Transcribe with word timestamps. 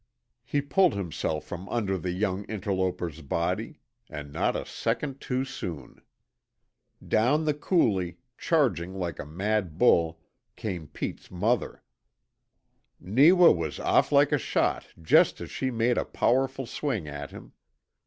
He 0.43 0.61
pulled 0.63 0.95
himself 0.95 1.45
from 1.45 1.69
under 1.69 1.95
the 1.95 2.09
young 2.09 2.43
interloper's 2.45 3.21
body 3.21 3.81
and 4.09 4.33
not 4.33 4.55
a 4.55 4.65
second 4.65 5.21
too 5.21 5.45
soon. 5.45 6.01
Down 7.07 7.45
the 7.45 7.53
coulee, 7.53 8.17
charging 8.35 8.95
like 8.95 9.19
a 9.19 9.27
mad 9.27 9.77
bull, 9.77 10.19
came 10.55 10.87
Pete's 10.87 11.29
mother. 11.29 11.83
Neewa 12.99 13.51
was 13.51 13.79
off 13.79 14.11
like 14.11 14.31
a 14.31 14.39
shot 14.39 14.87
just 14.99 15.39
as 15.39 15.51
she 15.51 15.69
made 15.69 15.99
a 15.99 16.05
powerful 16.05 16.65
swing 16.65 17.07
at 17.07 17.29
him. 17.29 17.51